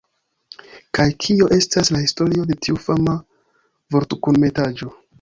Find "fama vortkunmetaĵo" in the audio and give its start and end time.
2.89-4.95